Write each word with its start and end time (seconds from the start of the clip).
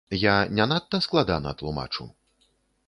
Я 0.21 0.37
не 0.59 0.65
надта 0.71 1.01
складана 1.07 1.55
тлумачу? 1.61 2.09